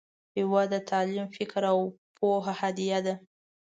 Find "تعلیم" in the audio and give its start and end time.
0.89-1.27